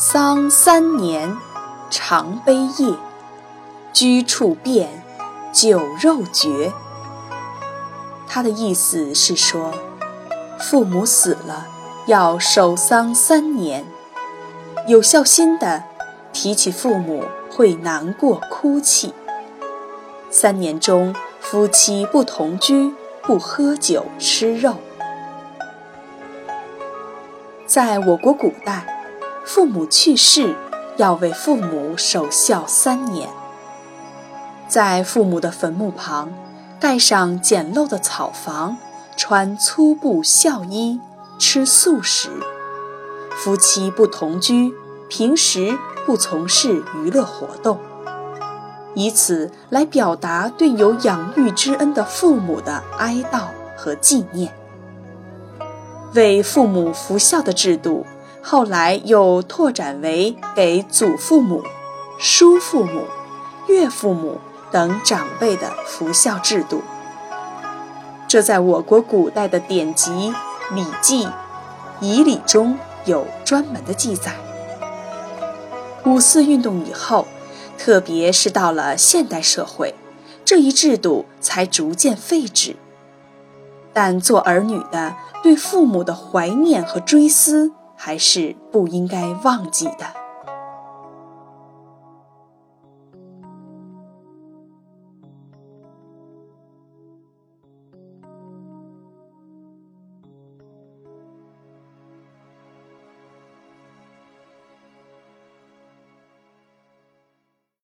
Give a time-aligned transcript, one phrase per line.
[0.00, 1.36] 丧三年，
[1.90, 2.94] 常悲夜，
[3.92, 5.02] 居处变，
[5.52, 6.72] 酒肉绝。
[8.28, 9.74] 他的意思是说，
[10.60, 11.66] 父母死了
[12.06, 13.84] 要守丧三年，
[14.86, 15.82] 有孝心的
[16.32, 19.12] 提起父母会难过哭泣。
[20.30, 24.76] 三年中，夫妻不同居，不喝酒吃肉。
[27.66, 28.94] 在我国古代。
[29.48, 30.54] 父母去世，
[30.98, 33.30] 要为父母守孝三年。
[34.68, 36.30] 在父母的坟墓旁，
[36.78, 38.76] 盖上简陋的草房，
[39.16, 41.00] 穿粗布孝衣，
[41.38, 42.28] 吃素食。
[43.30, 44.74] 夫妻不同居，
[45.08, 47.78] 平时不从事娱乐活动，
[48.92, 54.52] 以此来表达对有养育之恩的父母的哀悼和纪念。
[56.12, 58.04] 为父母服孝的制度。
[58.50, 61.62] 后来又拓展为给祖父母、
[62.18, 63.04] 叔父母、
[63.66, 64.40] 岳父母
[64.70, 66.80] 等长辈的服孝制度。
[68.26, 70.32] 这在我国古代的典籍
[70.74, 71.26] 《礼记·
[72.00, 74.32] 仪礼》中有专门的记载。
[76.06, 77.26] 五四运动以后，
[77.76, 79.94] 特别是到了现代社会，
[80.42, 82.76] 这一制度才逐渐废止。
[83.92, 87.72] 但做儿女的对父母的怀念和追思。
[87.98, 90.27] 还是不应该忘记的。